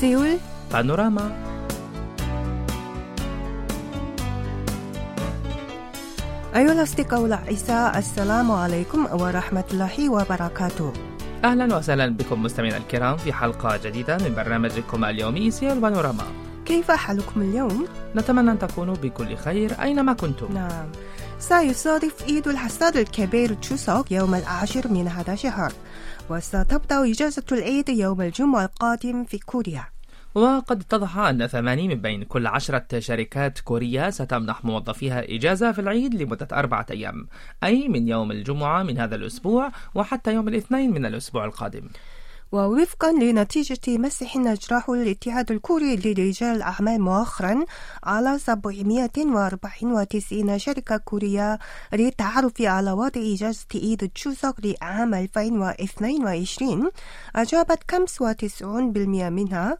سيول. 0.00 0.38
بانوراما. 0.72 1.26
أيها 6.56 6.72
الأصدقاء 6.72 7.26
الأعزاء 7.26 7.98
السلام 7.98 8.52
عليكم 8.52 9.06
ورحمة 9.20 9.64
الله 9.72 10.10
وبركاته. 10.10 10.92
أهلا 11.44 11.76
وسهلا 11.76 12.06
بكم 12.08 12.42
مستمعينا 12.42 12.76
الكرام 12.76 13.16
في 13.16 13.32
حلقة 13.32 13.76
جديدة 13.76 14.18
من 14.18 14.34
برنامجكم 14.34 15.04
اليومي 15.04 15.50
سيول 15.50 15.80
بانوراما. 15.80 16.24
كيف 16.66 16.90
حالكم 16.90 17.42
اليوم؟ 17.42 17.86
نتمنى 18.16 18.50
أن 18.50 18.58
تكونوا 18.58 18.94
بكل 18.94 19.36
خير 19.36 19.82
أينما 19.82 20.12
كنتم. 20.12 20.52
نعم. 20.54 20.86
سيصادف 21.38 22.22
عيد 22.22 22.48
الحصاد 22.48 22.96
الكبير 22.96 23.54
تشوسوك 23.54 24.12
يوم 24.12 24.34
العاشر 24.34 24.88
من 24.88 25.08
هذا 25.08 25.32
الشهر 25.32 25.72
وستبدأ 26.30 27.10
إجازة 27.10 27.42
العيد 27.52 27.88
يوم 27.88 28.20
الجمعة 28.20 28.64
القادم 28.64 29.24
في 29.24 29.38
كوريا. 29.38 29.84
وقد 30.34 30.80
اتضح 30.80 31.18
أن 31.18 31.46
ثماني 31.46 31.88
من 31.88 31.94
بين 31.94 32.24
كل 32.24 32.46
عشرة 32.46 32.98
شركات 32.98 33.60
كورية 33.60 34.10
ستمنح 34.10 34.64
موظفيها 34.64 35.24
إجازة 35.34 35.72
في 35.72 35.80
العيد 35.80 36.14
لمدة 36.14 36.48
أربعة 36.52 36.86
أيام 36.90 37.26
أي 37.64 37.88
من 37.88 38.08
يوم 38.08 38.30
الجمعة 38.30 38.82
من 38.82 38.98
هذا 38.98 39.14
الأسبوع 39.14 39.70
وحتى 39.94 40.34
يوم 40.34 40.48
الاثنين 40.48 40.90
من 40.92 41.06
الأسبوع 41.06 41.44
القادم. 41.44 41.88
ووفقا 42.52 43.12
لنتيجة 43.12 43.80
مسح 43.88 44.36
أجراه 44.36 44.84
الاتحاد 44.88 45.52
الكوري 45.52 45.96
لرجال 45.96 46.56
الأعمال 46.56 47.00
مؤخرا 47.00 47.64
على 48.04 48.38
794 48.38 50.58
شركة 50.58 50.96
كورية 50.96 51.58
للتعرف 51.92 52.62
على 52.62 52.92
وضع 52.92 53.20
إجازة 53.34 53.66
عيد 53.74 54.02
التشوسوك 54.02 54.56
لعام 54.64 55.14
2022 55.14 56.90
أجابت 57.36 57.78
95% 57.92 58.64
منها. 59.30 59.78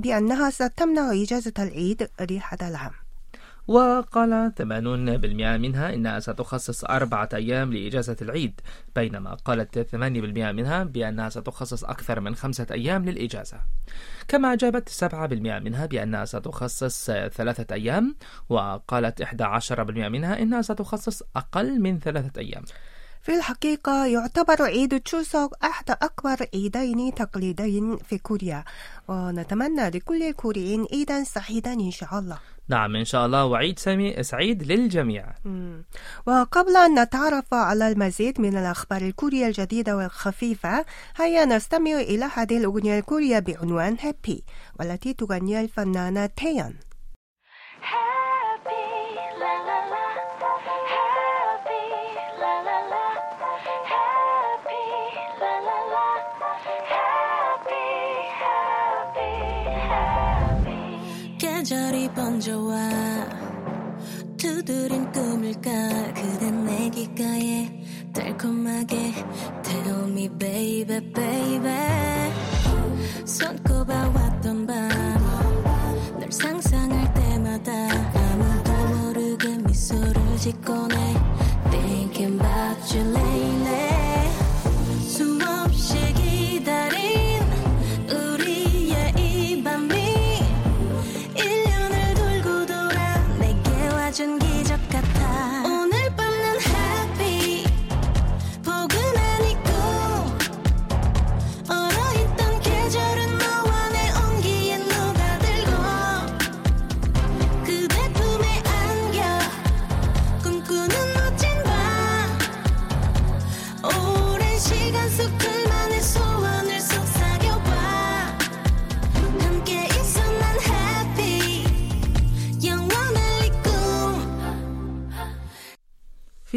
بأنها 0.00 0.50
ستمنع 0.50 1.12
إجازة 1.12 1.52
العيد 1.58 2.08
لهذا 2.20 2.68
العام. 2.68 2.92
وقال 3.68 4.52
80% 4.56 5.56
منها 5.56 5.94
إنها 5.94 6.20
ستخصص 6.20 6.84
أربعة 6.84 7.28
أيام 7.34 7.72
لإجازة 7.72 8.16
العيد 8.22 8.60
بينما 8.96 9.34
قالت 9.34 9.78
8% 9.78 9.96
منها 10.52 10.84
بأنها 10.84 11.28
ستخصص 11.28 11.84
أكثر 11.84 12.20
من 12.20 12.34
خمسة 12.34 12.66
أيام 12.70 13.04
للإجازة. 13.04 13.60
كما 14.28 14.52
أجابت 14.52 14.88
7% 14.88 15.14
منها 15.58 15.86
بأنها 15.86 16.24
ستخصص 16.24 17.10
ثلاثة 17.10 17.74
أيام 17.74 18.16
وقالت 18.48 19.22
11% 19.22 20.08
منها 20.08 20.42
إنها 20.42 20.62
ستخصص 20.62 21.22
أقل 21.36 21.80
من 21.80 21.98
ثلاثة 21.98 22.40
أيام. 22.40 22.62
في 23.22 23.34
الحقيقة 23.34 24.06
يعتبر 24.06 24.62
عيد 24.62 25.00
تشوسوك 25.00 25.54
أحد 25.64 25.90
أكبر 25.90 26.46
عيدين 26.54 27.14
تقليديين 27.14 27.96
في 27.96 28.18
كوريا. 28.18 28.64
ونتمنى 29.08 29.90
لكل 29.90 30.22
الكوريين 30.22 30.86
عيدا 30.92 31.24
سعيدا 31.24 31.72
إن 31.72 31.90
شاء 31.90 32.18
الله. 32.18 32.38
نعم 32.68 32.96
إن 32.96 33.04
شاء 33.04 33.26
الله. 33.26 33.44
وعيد 33.44 33.78
سامي 33.78 34.22
سعيد 34.22 34.62
للجميع. 34.62 35.26
وقبل 36.26 36.76
أن 36.76 37.02
نتعرف 37.02 37.54
على 37.54 37.88
المزيد 37.88 38.40
من 38.40 38.56
الأخبار 38.56 39.02
الكورية 39.02 39.46
الجديدة 39.46 39.96
والخفيفة 39.96 40.84
هيا 41.16 41.44
نستمع 41.44 41.92
إلى 41.92 42.24
هذه 42.34 42.58
الأغنية 42.58 42.98
الكورية 42.98 43.38
بعنوان 43.38 43.96
هابي 44.00 44.44
والتي 44.80 45.12
تغنيها 45.14 45.60
الفنانة 45.60 46.26
تيان 46.26 46.74
달콤하게. 68.40 69.12
Tell 69.62 70.08
me 70.08 70.28
baby 70.28 71.00
baby. 71.12 72.32
손꼽아 73.24 74.12
왔던 74.14 74.66
밤널 74.66 76.32
상상할 76.32 77.12
때마다 77.14 77.70
아무도 78.14 78.72
모르게 78.96 79.58
미소를 79.58 80.36
짓곤 80.38 80.90
해 80.92 80.99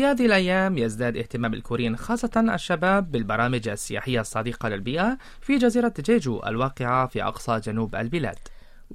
في 0.03 0.09
هذه 0.09 0.25
الأيام 0.25 0.77
يزداد 0.77 1.17
اهتمام 1.17 1.53
الكوريين 1.53 1.97
خاصة 1.97 2.53
الشباب 2.53 3.11
بالبرامج 3.11 3.67
السياحية 3.67 4.21
الصديقة 4.21 4.69
للبيئة 4.69 5.17
في 5.41 5.57
جزيرة 5.57 5.93
جيجو 5.99 6.41
الواقعة 6.47 7.07
في 7.07 7.23
أقصى 7.23 7.59
جنوب 7.59 7.95
البلاد. 7.95 8.37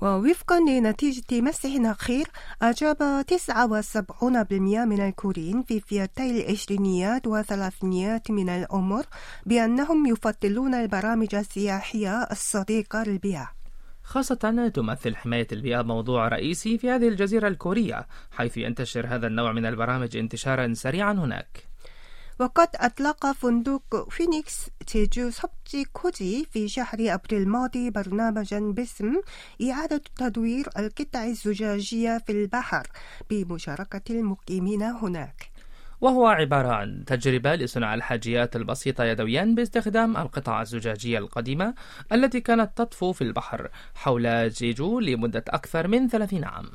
ووفقا 0.02 0.60
لنتيجة 0.60 1.40
مسح 1.40 1.70
أخير 1.90 2.26
أجاب 2.62 3.24
79% 3.26 4.84
من 4.84 5.00
الكوريين 5.00 5.62
في 5.62 5.80
فئتي 5.80 6.30
العشرينيات 6.30 7.26
وثلاثينيات 7.26 8.30
من 8.30 8.48
العمر 8.48 9.04
بأنهم 9.46 10.06
يفضلون 10.06 10.74
البرامج 10.74 11.34
السياحية 11.34 12.22
الصديقة 12.22 13.02
للبيئة. 13.02 13.57
خاصة 14.07 14.69
تمثل 14.73 15.15
حماية 15.15 15.47
البيئة 15.51 15.81
موضوع 15.81 16.27
رئيسي 16.27 16.77
في 16.77 16.89
هذه 16.89 17.07
الجزيرة 17.07 17.47
الكورية 17.47 18.07
حيث 18.31 18.57
ينتشر 18.57 19.07
هذا 19.07 19.27
النوع 19.27 19.51
من 19.51 19.65
البرامج 19.65 20.17
انتشارا 20.17 20.73
سريعا 20.73 21.13
هناك 21.13 21.73
وقد 22.39 22.67
أطلق 22.75 23.31
فندق 23.31 24.09
فينيكس 24.09 24.69
제주 24.85 25.31
섭지 25.31 25.85
코지 25.93 26.45
في 26.51 26.67
شهر 26.67 26.97
أبريل 26.99 27.41
الماضي 27.41 27.89
برنامجا 27.89 28.59
باسم 28.59 29.21
إعادة 29.69 30.01
تدوير 30.15 30.69
القطع 30.77 31.23
الزجاجية 31.25 32.17
في 32.17 32.31
البحر 32.31 32.87
بمشاركة 33.29 34.01
المقيمين 34.09 34.83
هناك 34.83 35.51
وهو 36.00 36.26
عبارة 36.26 36.68
عن 36.68 37.04
تجربة 37.04 37.54
لصنع 37.54 37.94
الحاجيات 37.94 38.56
البسيطة 38.56 39.04
يدويا 39.04 39.44
باستخدام 39.56 40.16
القطع 40.16 40.62
الزجاجية 40.62 41.18
القديمة 41.18 41.74
التي 42.12 42.40
كانت 42.40 42.70
تطفو 42.76 43.12
في 43.12 43.22
البحر 43.22 43.68
حول 43.94 44.48
جيجو 44.50 45.00
لمدة 45.00 45.44
أكثر 45.48 45.88
من 45.88 46.08
30 46.08 46.44
عام. 46.44 46.66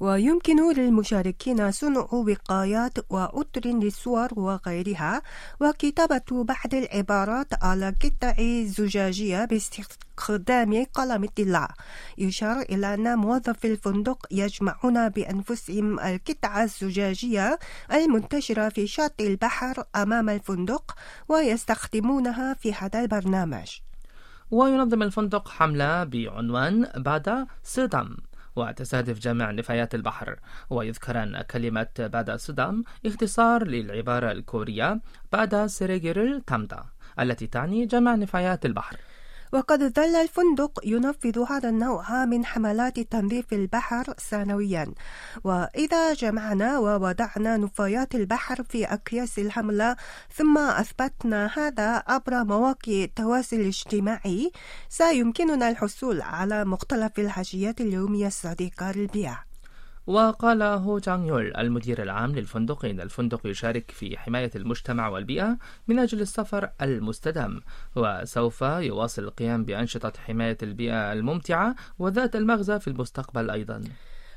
ويمكن 0.00 0.72
للمشاركين 0.72 1.70
صنع 1.70 2.08
وقايات 2.12 2.98
وأطر 3.10 3.66
للصور 3.66 4.28
وغيرها 4.36 5.22
وكتابة 5.60 6.44
بعض 6.44 6.74
العبارات 6.74 7.64
على 7.64 7.94
قطع 8.04 8.34
زجاجية 8.64 9.44
باستخدام 9.44 10.11
قلم 10.94 11.24
الطلاء 11.24 11.70
يشار 12.18 12.60
إلى 12.60 12.94
أن 12.94 13.18
موظفي 13.18 13.72
الفندق 13.72 14.26
يجمعون 14.30 15.08
بأنفسهم 15.08 16.00
القطع 16.00 16.62
الزجاجية 16.62 17.58
المنتشرة 17.92 18.68
في 18.68 18.86
شاطئ 18.86 19.26
البحر 19.26 19.84
أمام 19.96 20.30
الفندق 20.30 20.94
ويستخدمونها 21.28 22.54
في 22.54 22.74
هذا 22.74 23.00
البرنامج. 23.00 23.78
وينظم 24.50 25.02
الفندق 25.02 25.48
حملة 25.48 26.04
بعنوان 26.04 26.82
بادا 26.96 27.46
سدام 27.62 28.16
وتستهدف 28.56 29.18
جميع 29.18 29.50
نفايات 29.50 29.94
البحر. 29.94 30.36
ويذكر 30.70 31.22
أن 31.22 31.42
كلمة 31.42 31.86
بادا 31.98 32.36
سدام 32.36 32.84
اختصار 33.06 33.66
للعبارة 33.66 34.32
الكورية 34.32 35.00
بادا 35.32 35.66
سيريجيرل 35.66 36.42
تامدا 36.46 36.84
التي 37.20 37.46
تعني 37.46 37.86
جمع 37.86 38.14
نفايات 38.14 38.66
البحر. 38.66 38.96
وقد 39.52 39.94
ظل 39.94 40.16
الفندق 40.16 40.80
ينفذ 40.84 41.44
هذا 41.48 41.68
النوع 41.68 42.24
من 42.24 42.44
حملات 42.44 43.00
تنظيف 43.00 43.52
البحر 43.52 44.14
سنويا. 44.18 44.94
وإذا 45.44 46.14
جمعنا 46.14 46.78
ووضعنا 46.78 47.56
نفايات 47.56 48.14
البحر 48.14 48.62
في 48.62 48.84
أكياس 48.84 49.38
الحملة 49.38 49.96
ثم 50.34 50.58
أثبتنا 50.58 51.50
هذا 51.58 52.02
عبر 52.06 52.44
مواقع 52.44 52.92
التواصل 52.92 53.56
الاجتماعي 53.56 54.52
سيمكننا 54.88 55.68
الحصول 55.68 56.22
على 56.22 56.64
مختلف 56.64 57.18
الحاجيات 57.18 57.80
اليومية 57.80 58.26
الصديقة 58.26 58.92
للبيئة 58.92 59.51
وقال 60.06 60.62
هو 60.62 60.98
جانغ 60.98 61.26
يول 61.26 61.56
المدير 61.56 62.02
العام 62.02 62.32
للفندق 62.32 62.84
إن 62.84 63.00
الفندق 63.00 63.46
يشارك 63.46 63.90
في 63.90 64.18
حماية 64.18 64.50
المجتمع 64.56 65.08
والبيئة 65.08 65.58
من 65.88 65.98
أجل 65.98 66.20
السفر 66.20 66.70
المستدام 66.82 67.60
وسوف 67.96 68.62
يواصل 68.62 69.22
القيام 69.24 69.64
بأنشطة 69.64 70.12
حماية 70.26 70.58
البيئة 70.62 71.12
الممتعة 71.12 71.74
وذات 71.98 72.36
المغزى 72.36 72.80
في 72.80 72.88
المستقبل 72.88 73.50
أيضا. 73.50 73.82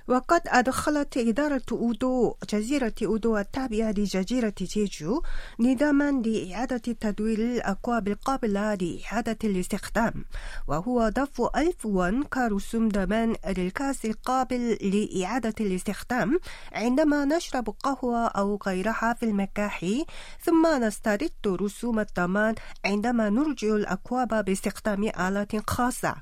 وقد 0.08 0.42
أدخلت 0.48 1.18
إدارة 1.18 1.62
أودو 1.72 2.36
جزيرة 2.50 2.94
أودو 3.04 3.38
التابعة 3.38 3.92
لجزيرة 3.92 4.54
جيجو 4.62 5.22
نظاما 5.60 6.12
لإعادة 6.12 6.78
تدوير 6.78 7.40
الأكواب 7.40 8.08
القابلة 8.08 8.76
لإعادة 8.76 9.38
الاستخدام 9.44 10.26
وهو 10.68 11.10
دفع 11.10 11.50
ألف 11.56 11.86
وون 11.86 12.24
كرسوم 12.24 12.90
ضمان 12.90 13.36
للكأس 13.58 14.06
القابل 14.06 14.78
لإعادة 14.82 15.54
الاستخدام 15.60 16.40
عندما 16.74 17.26
نشرب 17.26 17.70
قهوة 17.70 18.28
أو 18.28 18.60
غيرها 18.68 19.16
في 19.20 19.24
المكاحي 19.26 20.06
ثم 20.42 20.84
نسترد 20.84 21.32
رسوم 21.48 22.00
الضمان 22.00 22.56
عندما 22.86 23.30
نرجع 23.30 23.68
الأكواب 23.76 24.46
باستخدام 24.46 25.04
آلة 25.04 25.48
خاصة. 25.68 26.16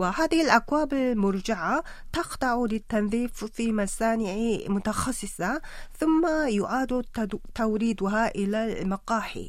وهذه 0.00 0.42
الأكواب 0.42 0.92
المرجعة 0.92 1.84
تخضع 2.12 2.64
للتنظيف 2.70 3.44
في 3.44 3.72
مصانع 3.72 4.34
متخصصة 4.68 5.60
ثم 5.98 6.26
يعاد 6.48 7.04
توريدها 7.54 8.34
إلى 8.34 8.82
المقاهي 8.82 9.48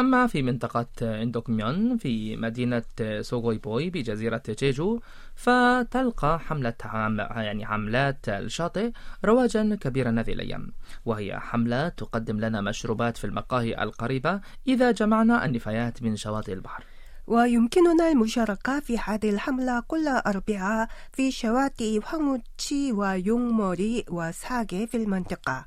أما 0.00 0.26
في 0.26 0.42
منطقة 0.42 0.86
إندوكميون 1.02 1.96
في 1.96 2.36
مدينة 2.36 2.82
سوغوي 3.20 3.58
بوي 3.58 3.90
بجزيرة 3.90 4.42
جيجو 4.48 5.00
فتلقى 5.34 6.40
حملة 6.40 6.74
عم 6.84 7.18
يعني 7.18 7.66
حملات 7.66 8.28
الشاطئ 8.28 8.90
رواجا 9.24 9.78
كبيرا 9.80 10.10
هذه 10.20 10.32
الأيام. 10.32 10.72
وهي 11.04 11.40
حملة 11.40 11.88
تقدم 11.88 12.40
لنا 12.40 12.60
مشروبات 12.60 13.16
في 13.16 13.24
المقاهي 13.24 13.82
القريبة 13.82 14.40
إذا 14.66 14.90
جمعنا 14.90 15.44
النفايات 15.44 16.02
من 16.02 16.16
شواطئ 16.16 16.52
البحر. 16.52 16.84
ويمكننا 17.27 18.11
المشاركة 18.11 18.79
في 18.79 18.97
هذه 18.97 19.29
الحملة 19.29 19.83
كل 19.87 20.07
أربعاء 20.07 20.87
في 21.13 21.31
شواطئ 21.31 21.99
황우치 22.01 22.91
ويونغموري 22.93 24.05
وساغي 24.09 24.87
في 24.87 24.97
المنطقة 24.97 25.65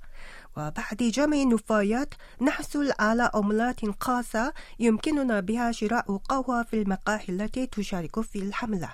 وبعد 0.57 0.97
جمع 1.01 1.37
النفايات 1.37 2.15
نحصل 2.43 2.93
على 2.99 3.31
عملات 3.35 3.81
خاصة 4.01 4.53
يمكننا 4.79 5.41
بها 5.41 5.73
شراء 5.73 6.17
قهوة 6.17 6.62
في 6.62 6.83
المقاهي 6.83 7.25
التي 7.29 7.67
تشارك 7.67 8.21
في 8.21 8.39
الحملة 8.39 8.91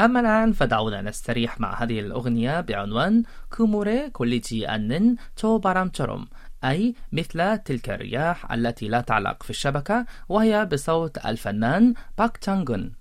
أما 0.00 0.20
الآن 0.20 0.52
فدعونا 0.52 1.02
نستريح 1.02 1.60
مع 1.60 1.82
هذه 1.82 2.00
الأغنية 2.00 2.60
بعنوان 2.60 3.22
كوموري 3.56 4.10
كوليجي 4.10 4.68
أنن 4.68 5.16
تو 5.36 5.58
بارامتروم 5.58 6.26
أي 6.64 6.94
مثل 7.12 7.58
تلك 7.58 7.90
الرياح 7.90 8.52
التي 8.52 8.88
لا 8.88 9.00
تعلق 9.00 9.42
في 9.42 9.50
الشبكة 9.50 10.06
وهي 10.28 10.64
بصوت 10.64 11.26
الفنان 11.26 11.94
باك 12.18 12.36
تانغون 12.36 12.92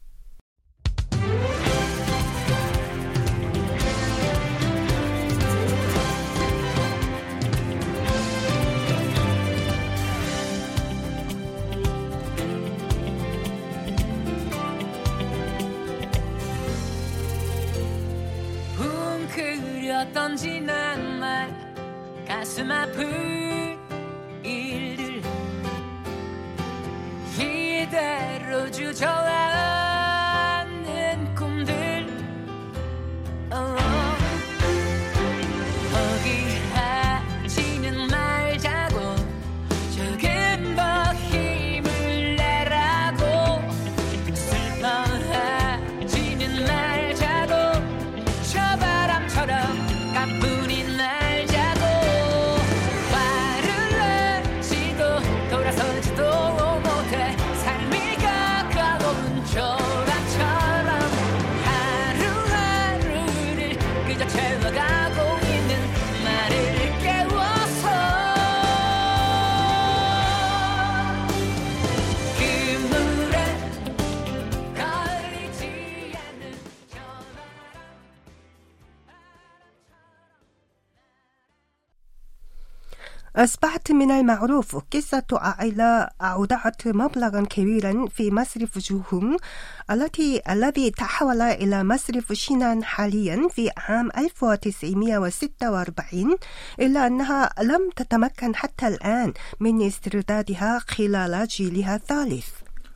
웅크렸던 18.79 20.35
지난날 20.35 21.49
가슴 22.27 22.71
아픈 22.71 23.38
أصبحت 83.36 83.92
من 83.92 84.10
المعروف. 84.10 84.76
قصة 84.76 85.24
عائلة 85.32 86.08
أودعت 86.20 86.88
مبلغا 86.88 87.46
كبيرا 87.50 88.06
في 88.06 88.30
مصرف 88.30 88.78
جوهون 88.78 89.36
التي 89.90 90.42
الذي 90.50 90.90
تحول 90.90 91.42
إلى 91.42 91.84
مصرف 91.84 92.32
شينان 92.32 92.84
حاليا 92.84 93.48
في 93.48 93.70
عام 93.76 94.08
1946 94.18 96.36
إلا 96.80 97.06
أنها 97.06 97.50
لم 97.62 97.90
تتمكن 97.96 98.56
حتى 98.56 98.88
الآن 98.88 99.32
من 99.60 99.86
استردادها 99.86 100.78
خلال 100.78 101.46
جيلها 101.46 101.96
الثالث. 101.96 102.48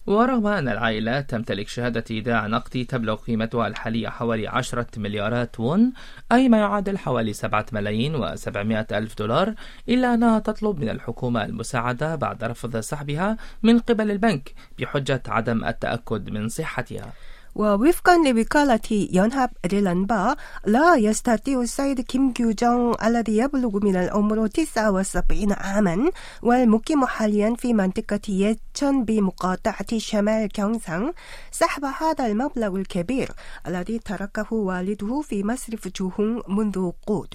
ورغم 0.06 0.46
أن 0.46 0.68
العائلة 0.68 1.20
تمتلك 1.20 1.68
شهادة 1.68 2.04
إيداع 2.10 2.46
نقدي 2.46 2.84
تبلغ 2.84 3.14
قيمتها 3.14 3.66
الحالية 3.66 4.08
حوالي 4.08 4.48
10 4.48 4.86
مليارات 4.96 5.60
وون 5.60 5.92
أي 6.32 6.48
ما 6.48 6.58
يعادل 6.58 6.98
حوالي 6.98 7.32
7 7.32 7.66
ملايين 7.72 8.16
و700 8.16 8.92
ألف 8.92 9.18
دولار 9.18 9.54
إلا 9.88 10.14
أنها 10.14 10.38
تطلب 10.38 10.80
من 10.80 10.88
الحكومة 10.88 11.44
المساعدة 11.44 12.14
بعد 12.14 12.44
رفض 12.44 12.76
سحبها 12.76 13.36
من 13.62 13.78
قبل 13.78 14.10
البنك 14.10 14.54
بحجة 14.78 15.22
عدم 15.28 15.64
التأكد 15.64 16.30
من 16.30 16.48
صحتها. 16.48 17.12
ووفقا 17.54 18.18
لوكالة 18.18 18.88
ينهب 18.90 19.50
ريلانبا 19.66 20.36
لا 20.66 20.94
يستطيع 20.96 21.60
السيد 21.60 22.00
كيم 22.00 22.32
جوجong 22.32 23.04
الذي 23.04 23.36
يبلغ 23.36 23.84
من 23.84 23.96
العمر 23.96 24.46
79 24.46 25.52
عاما 25.52 26.10
والمقيم 26.42 27.06
حاليا 27.06 27.54
في 27.58 27.74
منطقة 27.74 28.20
يتشن 28.28 29.04
بمقاطعة 29.04 29.98
شمال 29.98 30.48
كيونسان 30.48 31.12
سحب 31.50 31.84
هذا 31.84 32.26
المبلغ 32.26 32.76
الكبير 32.76 33.30
الذي 33.66 33.98
تركه 33.98 34.54
والده 34.54 35.20
في 35.20 35.44
مصرف 35.44 35.88
جوهون 35.88 36.42
منذ 36.48 36.78
عقود 36.78 37.34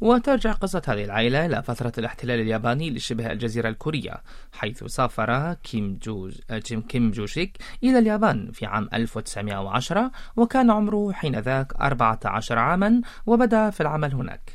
وترجع 0.00 0.52
قصة 0.52 0.82
هذه 0.88 1.04
العائلة 1.04 1.46
إلى 1.46 1.62
فترة 1.62 1.92
الاحتلال 1.98 2.40
الياباني 2.40 2.90
لشبه 2.90 3.32
الجزيرة 3.32 3.68
الكورية 3.68 4.22
حيث 4.52 4.84
سافر 4.84 5.54
كيم 5.54 5.98
جو 6.02 6.30
جيم 6.52 6.80
كيم 6.80 7.10
جوشيك 7.10 7.58
إلى 7.84 7.98
اليابان 7.98 8.50
في 8.52 8.66
عام 8.66 8.88
1910 8.94 10.10
وكان 10.36 10.70
عمره 10.70 11.12
حينذاك 11.12 11.72
14 11.80 12.58
عاما 12.58 13.00
وبدأ 13.26 13.70
في 13.70 13.80
العمل 13.80 14.14
هناك. 14.14 14.52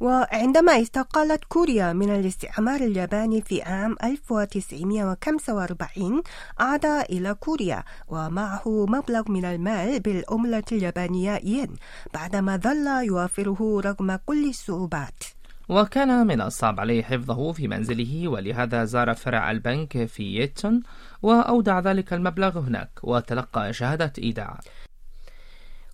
وعندما 0.00 0.82
استقلت 0.82 1.44
كوريا 1.44 1.92
من 1.92 2.10
الاستعمار 2.10 2.80
الياباني 2.80 3.42
في 3.42 3.62
عام 3.62 3.96
1945 4.04 6.22
عاد 6.58 6.86
إلى 6.86 7.34
كوريا 7.34 7.82
ومعه 8.08 8.86
مبلغ 8.88 9.30
من 9.30 9.44
المال 9.44 10.00
بالعملة 10.00 10.64
اليابانية 10.72 11.40
ين 11.44 11.68
بعدما 12.14 12.56
ظل 12.56 12.86
يوفره 13.06 13.80
رغم 13.84 14.18
كل 14.26 14.48
الصعوبات. 14.48 15.24
وكان 15.68 16.26
من 16.26 16.40
الصعب 16.40 16.80
عليه 16.80 17.02
حفظه 17.02 17.52
في 17.52 17.68
منزله 17.68 18.28
ولهذا 18.28 18.84
زار 18.84 19.14
فرع 19.14 19.50
البنك 19.50 20.04
في 20.04 20.22
ييتسون 20.22 20.82
وأودع 21.22 21.80
ذلك 21.80 22.12
المبلغ 22.12 22.58
هناك 22.58 22.90
وتلقى 23.02 23.72
شهادة 23.72 24.12
إيداع. 24.18 24.60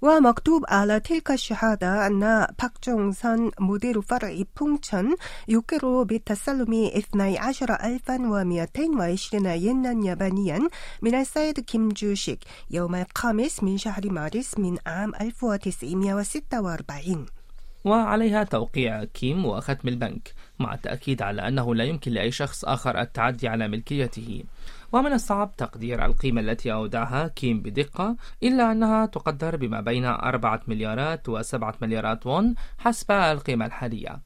ومكتوب 0.03 0.65
على 0.69 1.01
تلك 1.01 1.31
الشهادة 1.31 2.07
أن 2.07 2.47
باك 2.63 2.73
جونغ 2.87 3.13
سن 3.13 3.51
مدير 3.61 4.01
فرع 4.01 4.43
بونغشن 4.61 5.15
يقر 5.49 6.03
بتسلم 6.03 6.73
12220 6.73 9.47
ينا 9.47 10.07
يابانيا 10.07 10.69
من 11.03 11.15
السيد 11.15 11.61
كيم 11.61 11.89
جوشيك 11.89 12.39
يوم 12.71 12.95
الخامس 12.95 13.63
من 13.63 13.79
شهر 13.79 14.11
مارس 14.11 14.59
من 14.59 14.77
عام 14.87 15.15
1946 15.15 17.40
وعليها 17.85 18.45
توقيع 18.45 19.05
كيم 19.05 19.47
وختم 19.47 19.89
البنك 19.89 20.35
مع 20.59 20.75
التأكيد 20.75 21.23
على 21.23 21.49
أنه 21.49 21.75
لا 21.75 21.85
يمكن 21.85 22.13
لأي 22.13 22.31
شخص 22.31 22.65
آخر 22.65 23.01
التعدي 23.01 23.49
على 23.49 23.69
ملكيته. 23.69 24.45
ومن 24.93 25.13
الصعب 25.13 25.57
تقدير 25.57 26.05
القيمة 26.05 26.41
التي 26.41 26.73
أودعها 26.73 27.29
كيم 27.29 27.61
بدقة 27.61 28.17
إلا 28.43 28.73
أنها 28.73 29.07
تقدر 29.07 29.57
بما 29.57 29.81
بين 29.81 30.05
أربعة 30.05 30.61
مليارات 30.67 31.29
وسبعة 31.29 31.75
مليارات 31.83 32.27
وون 32.27 32.55
حسب 32.79 33.11
القيمة 33.13 33.67
الحالية. 33.67 34.21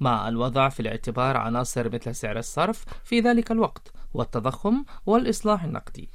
مع 0.00 0.28
الوضع 0.28 0.68
في 0.68 0.80
الاعتبار 0.80 1.36
عناصر 1.36 1.94
مثل 1.94 2.14
سعر 2.14 2.38
الصرف 2.38 2.84
في 3.04 3.20
ذلك 3.20 3.52
الوقت 3.52 3.92
والتضخم 4.14 4.84
والإصلاح 5.06 5.64
النقدي. 5.64 6.08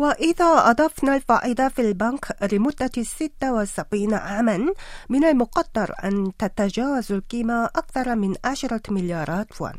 وإذا 0.00 0.44
أضفنا 0.44 1.16
الفائدة 1.16 1.68
في 1.68 1.82
البنك 1.82 2.36
لمدة 2.52 3.02
76 3.02 4.14
عاما 4.14 4.74
من 5.08 5.24
المقدر 5.24 5.94
أن 6.04 6.32
تتجاوز 6.38 7.12
القيمة 7.12 7.64
أكثر 7.64 8.16
من 8.16 8.34
10 8.44 8.80
مليارات 8.88 9.60
وون 9.60 9.72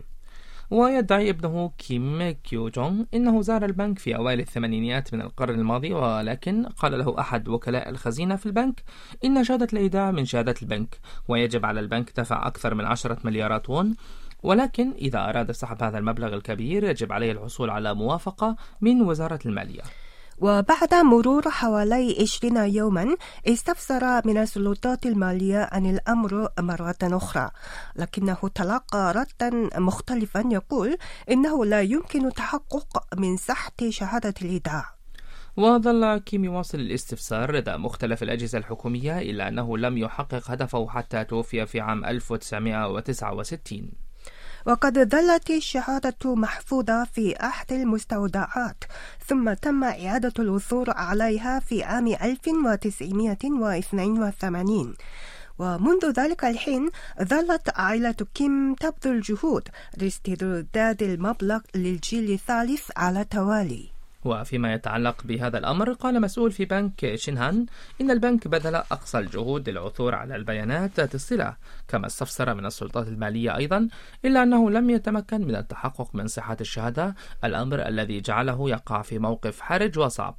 ويدعي 0.72 1.30
ابنه 1.30 1.72
كيم 1.78 2.30
كيو 2.30 2.70
جونغ 2.70 3.04
إنه 3.14 3.42
زار 3.42 3.66
البنك 3.66 4.00
في 4.00 4.16
أوائل 4.16 4.40
الثمانينيات 4.40 5.14
من 5.14 5.22
القرن 5.22 5.60
الماضي 5.60 5.94
ولكن 5.94 6.66
قال 6.66 7.00
له 7.00 7.20
أحد 7.20 7.48
وكلاء 7.48 7.90
الخزينة 7.90 8.36
في 8.36 8.46
البنك 8.46 8.84
إن 9.26 9.44
شهادة 9.44 9.68
الإيداع 9.74 10.12
من 10.12 10.26
شهادات 10.26 10.62
البنك 10.62 11.00
ويجب 11.28 11.66
على 11.66 11.80
البنك 11.80 12.20
دفع 12.20 12.48
أكثر 12.48 12.74
من 12.74 12.86
عشرة 12.86 13.18
مليارات 13.24 13.70
وون 13.70 13.96
ولكن 14.44 14.92
إذا 14.92 15.30
أراد 15.30 15.52
سحب 15.52 15.84
هذا 15.84 15.98
المبلغ 15.98 16.34
الكبير 16.34 16.84
يجب 16.84 17.12
عليه 17.12 17.32
الحصول 17.32 17.70
على 17.70 17.94
موافقة 17.94 18.56
من 18.82 19.02
وزارة 19.02 19.40
المالية. 19.46 19.82
وبعد 20.42 20.94
مرور 20.94 21.50
حوالي 21.50 22.18
20 22.22 22.58
يوما 22.58 23.16
استفسر 23.48 24.28
من 24.28 24.38
السلطات 24.38 25.06
المالية 25.06 25.70
عن 25.72 25.86
الأمر 25.86 26.48
مرة 26.60 26.98
أخرى. 27.04 27.50
لكنه 27.96 28.38
تلقى 28.56 29.14
ردا 29.14 29.80
مختلفا 29.80 30.44
يقول 30.52 30.98
إنه 31.32 31.66
لا 31.66 31.82
يمكن 31.82 32.34
تحقق 32.34 33.04
من 33.18 33.38
سحب 33.38 33.90
شهادة 33.90 34.34
الإيداع. 34.42 34.86
وظل 35.58 36.18
كيم 36.18 36.46
يواصل 36.46 36.80
الاستفسار 36.80 37.52
لدى 37.56 37.78
مختلف 37.78 38.24
الأجهزة 38.24 38.58
الحكومية 38.58 39.20
إلا 39.20 39.48
أنه 39.48 39.78
لم 39.78 39.98
يحقق 39.98 40.52
هدفه 40.52 40.88
حتى 40.90 41.24
توفي 41.24 41.66
في 41.66 41.80
عام 41.80 42.06
1969 42.06 43.92
وقد 44.66 45.16
ظلت 45.16 45.50
الشهادة 45.50 46.36
محفوظة 46.36 47.04
في 47.04 47.36
أحد 47.36 47.72
المستودعات 47.72 48.84
ثم 49.28 49.54
تم 49.54 49.84
إعادة 49.84 50.34
العثور 50.40 50.90
عليها 50.90 51.60
في 51.60 51.84
عام 51.84 52.08
1982 52.08 54.96
ومنذ 55.60 56.12
ذلك 56.12 56.46
الحين 56.46 56.90
ظلت 57.24 57.70
عائلة 57.76 58.16
كيم 58.34 58.74
تبذل 58.74 59.22
جهود 59.22 59.68
لاسترداد 59.98 61.04
المبلغ 61.04 61.60
للجيل 61.76 62.32
الثالث 62.32 62.90
على 62.98 63.24
توالي. 63.24 64.01
وفيما 64.26 64.74
يتعلق 64.74 65.24
بهذا 65.24 65.58
الأمر 65.58 65.94
قال 65.94 66.22
مسؤول 66.22 66.52
في 66.52 66.66
بنك 66.66 67.16
شينهان 67.16 67.66
إن 68.02 68.12
البنك 68.12 68.48
بذل 68.48 68.76
أقصى 68.76 69.20
الجهود 69.20 69.70
للعثور 69.70 70.16
على 70.16 70.36
البيانات 70.36 70.92
ذات 70.98 71.16
الصلة 71.16 71.56
كما 71.88 72.08
استفسر 72.08 72.54
من 72.54 72.66
السلطات 72.66 73.08
المالية 73.08 73.56
أيضا 73.56 73.88
إلا 74.26 74.44
أنه 74.44 74.70
لم 74.70 74.90
يتمكن 74.90 75.42
من 75.42 75.56
التحقق 75.56 76.16
من 76.16 76.28
صحة 76.28 76.58
الشهادة 76.62 77.16
الأمر 77.44 77.88
الذي 77.88 78.22
جعله 78.22 78.70
يقع 78.70 79.02
في 79.02 79.20
موقف 79.20 79.62
حرج 79.62 80.00
وصعب. 80.00 80.36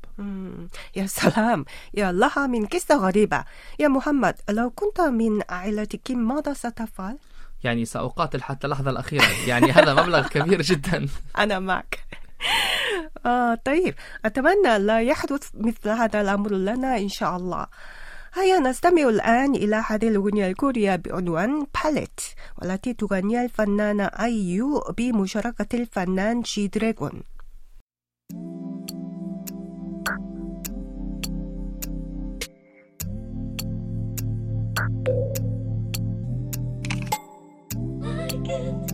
يا 0.97 1.07
سلام. 1.07 1.65
يا 1.95 2.13
لها 2.13 2.47
من 2.47 2.67
قصة 2.67 2.97
غريبة. 2.97 3.45
يا 3.79 3.89
محمد 3.89 4.35
لو 4.51 4.71
كنت 4.71 5.01
من 5.01 5.43
عائلة 5.49 5.85
كيم 5.85 6.29
ماذا 6.29 6.53
ستفعل؟ 6.53 7.19
يعني 7.65 7.85
سأقاتل 7.85 8.43
حتى 8.43 8.67
اللحظة 8.67 8.91
الأخيرة. 8.91 9.25
يعني 9.47 9.73
هذا 9.73 9.95
مبلغ 9.95 10.29
كبير 10.29 10.63
جدا. 10.63 11.07
أنا 11.39 11.59
معك. 11.59 12.22
آه 13.27 13.55
طيب. 13.55 13.95
أتمنى 14.25 14.79
لا 14.79 15.01
يحدث 15.01 15.51
مثل 15.55 15.89
هذا 15.89 16.21
الأمر 16.21 16.53
لنا 16.53 16.99
إن 16.99 17.09
شاء 17.09 17.37
الله. 17.37 17.67
هيا 18.35 18.59
نستمع 18.59 19.03
الآن 19.03 19.55
إلى 19.55 19.77
هذه 19.87 20.09
الأغنية 20.09 20.47
الكورية 20.47 20.97
بعنوان 20.97 21.67
팔레트 21.85 22.21
والتي 22.59 22.95
تغنيها 22.95 23.45
الفنانة 23.45 24.05
أيو 24.05 24.81
بمشاركة 24.99 25.77
الفنان 25.77 26.41
جي 26.41 26.69
دراغون 26.69 27.23
이상 38.43 38.92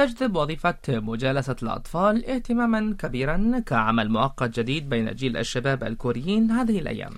تجذب 0.00 0.36
وظيفة 0.36 0.74
مجالسة 0.88 1.56
الأطفال 1.62 2.26
اهتماما 2.26 2.96
كبيرا 2.98 3.62
كعمل 3.66 4.10
مؤقت 4.10 4.58
جديد 4.60 4.88
بين 4.88 5.14
جيل 5.14 5.36
الشباب 5.36 5.84
الكوريين 5.84 6.50
هذه 6.50 6.78
الأيام. 6.78 7.12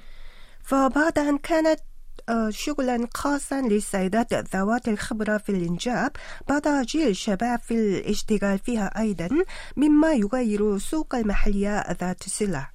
فبعد 0.63 1.19
أن 1.19 1.39
كانت 1.39 1.81
آه، 2.29 2.51
شغلا 2.51 3.09
خاصا 3.15 3.61
للسيدات 3.61 4.35
ذوات 4.35 4.89
الخبرة 4.89 5.39
في 5.39 5.49
الإنجاب 5.49 6.11
بدأ 6.49 6.83
جيل 6.83 7.09
الشباب 7.09 7.59
في 7.59 7.75
الاشتغال 7.75 8.59
فيها 8.59 9.01
أيضا 9.01 9.29
مما 9.77 10.13
يغير 10.13 10.79
سوق 10.79 11.15
المحلية 11.15 11.93
ذات 12.01 12.27
السلع 12.27 12.72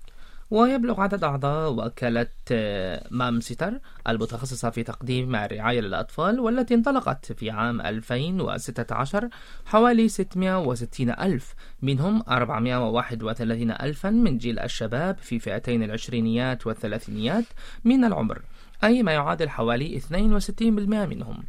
ويبلغ 0.51 1.01
عدد 1.01 1.23
أعضاء 1.23 1.73
وكالة 1.73 2.27
آه، 2.51 3.07
مامستر 3.11 3.79
المتخصصة 4.07 4.69
في 4.69 4.83
تقديم 4.83 5.35
الرعاية 5.35 5.79
للأطفال 5.79 6.39
والتي 6.39 6.73
انطلقت 6.73 7.31
في 7.31 7.51
عام 7.51 7.81
2016 7.81 9.29
حوالي 9.65 10.07
660 10.07 11.09
ألف 11.09 11.53
منهم 11.81 12.23
431 12.29 13.71
ألفا 13.71 14.09
من 14.09 14.37
جيل 14.37 14.59
الشباب 14.59 15.17
في 15.17 15.39
فئتين 15.39 15.83
العشرينيات 15.83 16.67
والثلاثينيات 16.67 17.45
من 17.85 18.05
العمر 18.05 18.41
أي 18.83 19.03
ما 19.03 19.11
يعادل 19.11 19.49
حوالي 19.49 19.99
62% 19.99 20.61
منهم. 20.61 21.43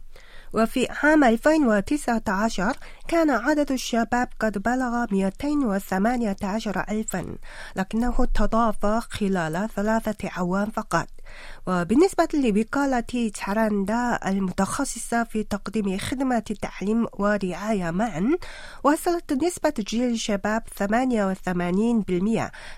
وفي 0.55 0.87
عام 1.03 1.25
2019 1.25 2.77
كان 3.09 3.31
عدد 3.31 3.73
الشباب 3.73 4.29
قد 4.41 4.59
بلغ 4.59 5.07
218 5.11 6.85
ألفا 6.91 7.37
لكنه 7.77 8.25
تضاعف 8.35 8.87
خلال 8.87 9.69
ثلاثة 9.77 10.29
أعوام 10.29 10.71
فقط. 10.71 11.07
وبالنسبة 11.67 12.29
لوكالة 12.35 13.31
تشاراندا 13.35 14.19
المتخصصة 14.27 15.25
في 15.25 15.43
تقديم 15.43 15.99
خدمة 15.99 16.57
تعليم 16.63 17.07
ورعاية 17.13 17.91
معا 17.91 18.31
وصلت 18.85 19.33
نسبة 19.33 19.73
جيل 19.79 20.11
الشباب 20.11 20.63
88% 20.79 20.83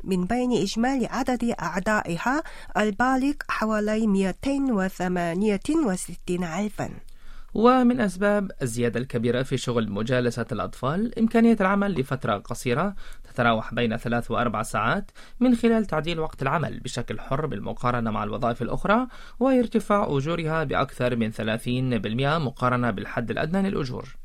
من 0.04 0.24
بين 0.24 0.52
إجمالي 0.52 1.06
عدد 1.06 1.54
أعضائها 1.60 2.42
البالغ 2.76 3.32
حوالي 3.48 4.06
268 4.06 6.44
ألفا. 6.44 6.90
ومن 7.54 8.00
أسباب 8.00 8.50
الزيادة 8.62 9.00
الكبيرة 9.00 9.42
في 9.42 9.56
شغل 9.56 9.90
مجالسة 9.90 10.46
الأطفال 10.52 11.18
إمكانية 11.18 11.56
العمل 11.60 12.00
لفترة 12.00 12.38
قصيرة 12.38 12.94
تتراوح 13.24 13.74
بين 13.74 13.96
ثلاث 13.96 14.30
وأربع 14.30 14.62
ساعات 14.62 15.10
من 15.40 15.54
خلال 15.54 15.84
تعديل 15.84 16.20
وقت 16.20 16.42
العمل 16.42 16.80
بشكل 16.80 17.20
حر 17.20 17.46
بالمقارنة 17.46 18.10
مع 18.10 18.24
الوظائف 18.24 18.62
الأخرى 18.62 19.06
وارتفاع 19.40 20.06
أجورها 20.08 20.64
بأكثر 20.64 21.16
من 21.16 21.32
30% 21.32 21.36
مقارنة 22.38 22.90
بالحد 22.90 23.30
الأدنى 23.30 23.70
للأجور. 23.70 24.16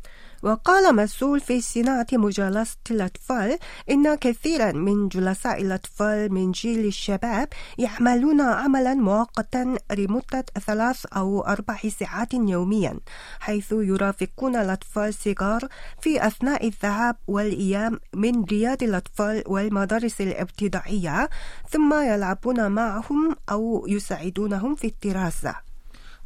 وقال 0.44 0.96
مسؤول 0.96 1.40
في 1.40 1.62
صناعة 1.62 2.08
مجالسة 2.14 2.78
الأطفال 2.92 3.60
إن 3.90 4.16
كثيرا 4.16 4.72
من 4.72 5.08
جلساء 5.08 5.62
الأطفال 5.62 6.34
من 6.34 6.52
جيل 6.52 6.86
الشباب 6.86 7.48
يعملون 7.78 8.42
عملا 8.42 8.94
مؤقتا 8.94 9.76
لمدة 9.98 10.46
ثلاث 10.66 11.06
أو 11.06 11.42
أربع 11.42 11.78
ساعات 12.00 12.34
يوميا 12.34 13.00
حيث 13.40 13.72
يرافقون 13.72 14.56
الأطفال 14.56 15.08
الصغار 15.08 15.68
في 16.02 16.28
أثناء 16.28 16.68
الذهاب 16.68 17.16
والإيام 17.28 18.00
من 18.14 18.44
رياض 18.44 18.84
الأطفال 18.84 19.44
والمدارس 19.48 20.22
الابتدائية 20.22 21.30
ثم 21.70 21.94
يلعبون 21.94 22.72
معهم 22.72 23.36
أو 23.52 23.86
يساعدونهم 23.88 24.76
في 24.76 24.88
الدراسة. 24.88 25.75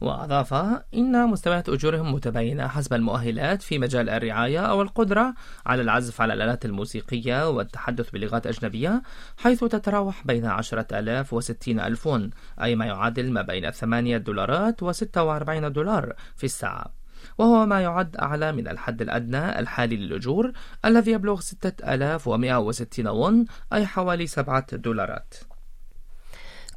وأضاف 0.02 0.54
إن 0.94 1.28
مستويات 1.28 1.70
أجورهم 1.70 2.14
متباينة 2.14 2.68
حسب 2.68 2.94
المؤهلات 2.94 3.62
في 3.62 3.80
مجال 3.80 4.10
الرعاية 4.10 4.60
أو 4.60 4.82
القدرة 4.82 5.34
على 5.66 5.82
العزف 5.82 6.22
على 6.22 6.34
الآلات 6.34 6.66
الموسيقية 6.66 7.50
والتحدث 7.50 8.10
بلغات 8.10 8.48
أجنبية 8.48 9.02
حيث 9.38 9.64
تتراوح 9.64 10.28
بين 10.28 10.46
عشرة 10.46 11.00
ألاف 11.00 11.34
وستين 11.34 11.80
ألف 11.80 12.08
ون 12.08 12.30
أي 12.62 12.76
ما 12.76 12.86
يعادل 12.86 13.32
ما 13.32 13.42
بين 13.42 13.72
ثمانية 13.72 14.18
دولارات 14.18 14.84
وستة 14.84 15.24
وأربعين 15.24 15.72
دولار 15.72 16.14
في 16.36 16.44
الساعة. 16.44 17.00
وهو 17.38 17.66
ما 17.66 17.82
يعد 17.82 18.16
أعلى 18.16 18.52
من 18.52 18.68
الحد 18.68 19.02
الأدنى 19.02 19.60
الحالي 19.60 19.96
للأجور 19.96 20.52
الذي 20.86 21.12
يبلغ 21.12 21.40
6160 21.40 23.08
ون 23.08 23.46
أي 23.74 23.86
حوالي 23.86 24.28
سبعة 24.28 24.76
دولارات. 24.76 25.34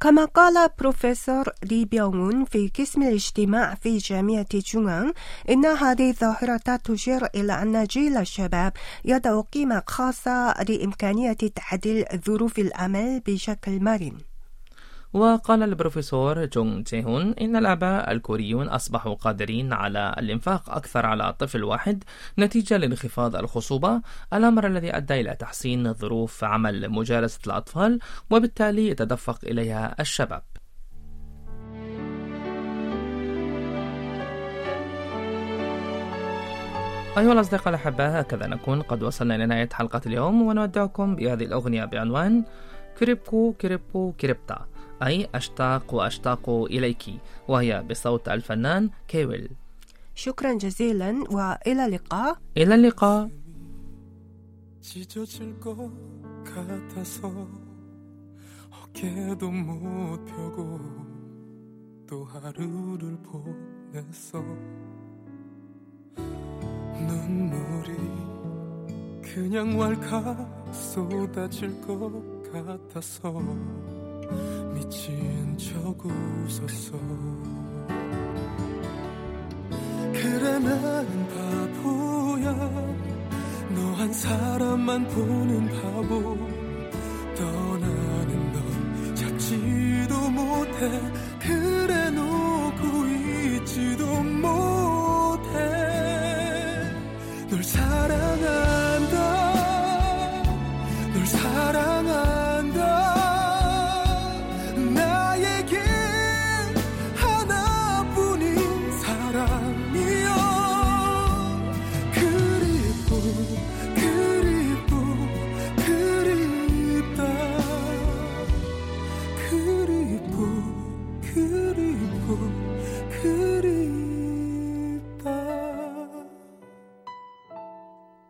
كما 0.03 0.25
قال 0.25 0.69
بروفيسور 0.79 1.49
لي 1.63 1.85
بيونغون 1.85 2.45
في 2.45 2.71
قسم 2.79 3.03
الاجتماع 3.03 3.75
في 3.75 3.97
جامعة 3.97 4.47
جونغ 4.53 5.11
إن 5.49 5.65
هذه 5.65 6.09
الظاهرة 6.09 6.75
تشير 6.83 7.25
إلى 7.35 7.61
أن 7.61 7.83
جيل 7.83 8.17
الشباب 8.17 8.73
يضع 9.05 9.41
قيمة 9.41 9.83
خاصة 9.87 10.63
لإمكانية 10.69 11.33
تعديل 11.33 12.05
ظروف 12.25 12.59
العمل 12.59 13.21
بشكل 13.27 13.79
مرن. 13.83 14.32
وقال 15.13 15.63
البروفيسور 15.63 16.45
جونغ 16.45 16.79
جيهون 16.79 17.33
إن 17.41 17.55
الآباء 17.55 18.11
الكوريون 18.11 18.67
أصبحوا 18.69 19.13
قادرين 19.13 19.73
على 19.73 20.15
الإنفاق 20.19 20.69
أكثر 20.69 21.05
على 21.05 21.33
طفل 21.39 21.63
واحد 21.63 22.03
نتيجة 22.39 22.77
لانخفاض 22.77 23.35
الخصوبة 23.35 24.01
الأمر 24.33 24.67
الذي 24.67 24.97
أدى 24.97 25.21
إلى 25.21 25.35
تحسين 25.35 25.93
ظروف 25.93 26.43
عمل 26.43 26.89
مجالسة 26.89 27.39
الأطفال 27.47 27.99
وبالتالي 28.29 28.87
يتدفق 28.87 29.39
إليها 29.43 29.95
الشباب. 29.99 30.43
أيها 37.17 37.33
الأصدقاء 37.33 37.69
الأحباء 37.69 38.21
هكذا 38.21 38.47
نكون 38.47 38.81
قد 38.81 39.03
وصلنا 39.03 39.35
إلى 39.35 39.45
نهاية 39.45 39.69
حلقة 39.73 40.01
اليوم 40.05 40.41
ونودعكم 40.41 41.15
بهذه 41.15 41.43
الأغنية 41.43 41.85
بعنوان 41.85 42.43
كريبكو 42.99 43.53
كريبكو 43.61 44.11
كريبتا. 44.11 44.72
أي 45.02 45.28
أشتاق 45.34 45.94
وأشتاق 45.94 46.50
إليك 46.50 47.04
وهي 47.48 47.82
بصوت 47.90 48.28
الفنان 48.28 48.90
كيويل 49.08 49.48
شكرا 50.14 50.52
جزيلا 50.54 51.24
وإلى 51.30 51.84
اللقاء 51.86 52.38
إلى 52.56 52.74
اللقاء 52.74 53.30
찢어질 54.80 55.60
것 55.60 55.76
같아서 56.44 57.46
어깨도 58.70 59.50
못 59.50 60.24
펴고 60.24 60.80
또 62.08 62.24
하루를 62.24 63.18
보냈어 63.22 64.42
눈물이 67.06 67.96
그냥 69.22 69.78
왈칵 69.78 70.74
쏟아질 70.74 71.80
것 71.82 72.10
같아서 72.50 73.40
미친 74.83 75.57
척 75.57 75.95
웃었어. 76.05 76.97
그래 80.11 80.59
나는 80.59 81.27
바보야. 81.29 82.51
너 83.69 83.93
한 83.95 84.11
사람만 84.11 85.07
보는 85.07 85.69
바보. 85.69 86.37
떠나는 87.35 88.51
널 88.51 89.15
찾지도 89.15 90.29
못해. 90.31 91.01
그래 91.39 92.09
놓 92.09 92.42